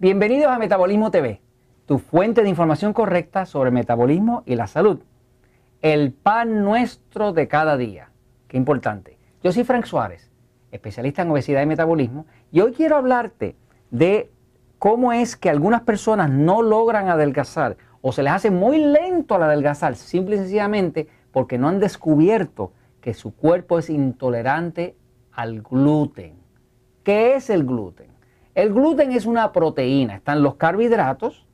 [0.00, 1.42] Bienvenidos a Metabolismo TV,
[1.84, 5.00] tu fuente de información correcta sobre metabolismo y la salud.
[5.82, 8.10] El pan nuestro de cada día.
[8.48, 9.18] Qué importante.
[9.44, 10.30] Yo soy Frank Suárez,
[10.72, 13.56] especialista en obesidad y metabolismo, y hoy quiero hablarte
[13.90, 14.30] de
[14.78, 19.42] cómo es que algunas personas no logran adelgazar o se les hace muy lento al
[19.42, 24.96] adelgazar, simple y sencillamente porque no han descubierto que su cuerpo es intolerante
[25.30, 26.36] al gluten.
[27.04, 28.09] ¿Qué es el gluten?
[28.54, 30.16] El gluten es una proteína.
[30.16, 31.46] Están los carbohidratos,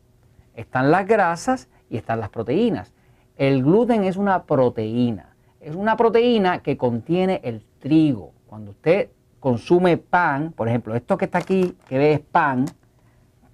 [0.54, 2.94] están las grasas y están las proteínas.
[3.36, 5.36] El gluten es una proteína.
[5.60, 8.32] Es una proteína que contiene el trigo.
[8.46, 12.66] Cuando usted consume pan, por ejemplo, esto que está aquí, que ve es pan,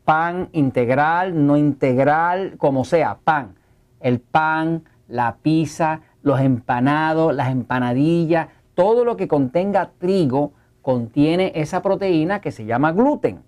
[0.04, 3.56] pan integral, no integral, como sea, pan.
[4.00, 10.52] El pan, la pizza, los empanados, las empanadillas, todo lo que contenga trigo
[10.82, 13.42] contiene esa proteína que se llama gluten.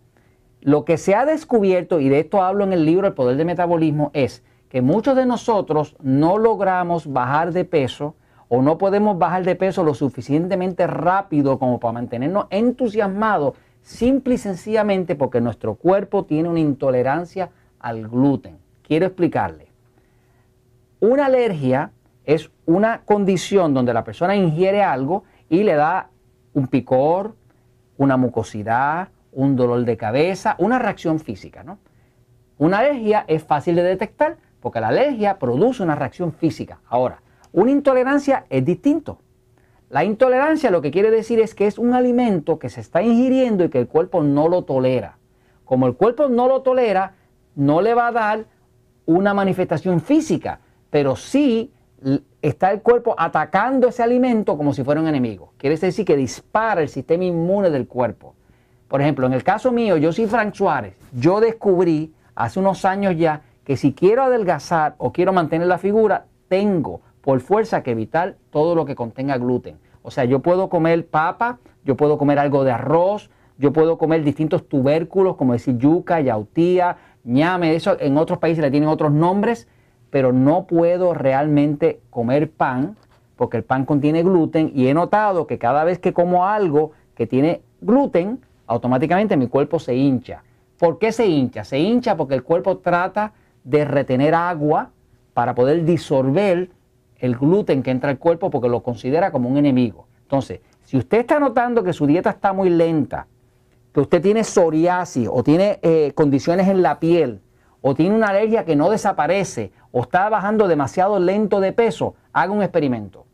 [0.61, 3.47] Lo que se ha descubierto, y de esto hablo en el libro El Poder del
[3.47, 8.15] Metabolismo, es que muchos de nosotros no logramos bajar de peso
[8.49, 14.39] o no podemos bajar de peso lo suficientemente rápido como para mantenernos entusiasmados, simple y
[14.39, 18.57] sencillamente porque nuestro cuerpo tiene una intolerancia al gluten.
[18.83, 19.69] Quiero explicarle.
[21.01, 21.91] Una alergia
[22.25, 26.09] es una condición donde la persona ingiere algo y le da
[26.55, 27.35] un picor,
[27.99, 31.63] una mucosidad, un dolor de cabeza, una reacción física.
[31.63, 31.79] ¿no?
[32.59, 36.81] Una alergia es fácil de detectar porque la alergia produce una reacción física.
[36.89, 37.21] Ahora,
[37.53, 39.19] una intolerancia es distinto.
[39.91, 43.65] La intolerancia lo que quiere decir es que es un alimento que se está ingiriendo
[43.65, 45.19] y que el cuerpo no lo tolera.
[45.65, 47.15] Como el cuerpo no lo tolera,
[47.55, 48.47] no le va a dar
[49.07, 50.61] una manifestación física,
[50.91, 51.73] pero sí
[52.43, 55.53] está el cuerpo atacando ese alimento como si fuera un enemigo.
[55.57, 58.35] Quiere decir que dispara el sistema inmune del cuerpo.
[58.89, 60.95] Por ejemplo, en el caso mío, yo soy Frank Suárez.
[61.13, 66.27] Yo descubrí hace unos años ya que si quiero adelgazar o quiero mantener la figura,
[66.49, 69.79] tengo por fuerza que evitar todo lo que contenga gluten.
[70.03, 74.23] O sea, yo puedo comer papa, yo puedo comer algo de arroz, yo puedo comer
[74.23, 79.67] distintos tubérculos, como decir yuca, yautía, ñame, eso en otros países le tienen otros nombres,
[80.15, 82.97] pero no puedo realmente comer pan
[83.35, 87.27] porque el pan contiene gluten y he notado que cada vez que como algo que
[87.27, 88.39] tiene gluten,
[88.69, 90.45] automáticamente mi cuerpo se hincha.
[90.79, 91.65] ¿Por qué se hincha?
[91.65, 93.33] Se hincha porque el cuerpo trata
[93.65, 94.93] de retener agua
[95.33, 96.71] para poder disolver
[97.17, 100.07] el gluten que entra al cuerpo porque lo considera como un enemigo.
[100.23, 103.27] Entonces, si usted está notando que su dieta está muy lenta,
[103.93, 107.41] que usted tiene psoriasis o tiene eh, condiciones en la piel,
[107.87, 112.51] o tiene una alergia que no desaparece, o está bajando demasiado lento de peso, haga
[112.51, 113.27] un experimento.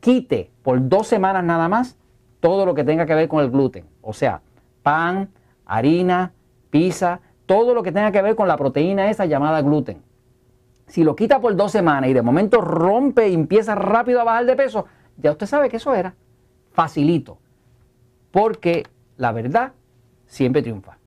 [0.00, 1.98] Quite por dos semanas nada más
[2.40, 3.84] todo lo que tenga que ver con el gluten.
[4.00, 4.40] O sea,
[4.82, 5.28] pan,
[5.66, 6.32] harina,
[6.70, 10.02] pizza, todo lo que tenga que ver con la proteína esa llamada gluten.
[10.86, 14.46] Si lo quita por dos semanas y de momento rompe y empieza rápido a bajar
[14.46, 14.86] de peso,
[15.18, 16.14] ya usted sabe que eso era
[16.72, 17.36] facilito.
[18.30, 18.84] Porque
[19.18, 19.72] la verdad
[20.24, 20.99] siempre triunfa.